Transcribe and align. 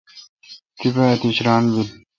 تیپہ 0.77 1.03
اتیش 1.13 1.37
ران 1.45 1.63
بل۔ 1.73 1.87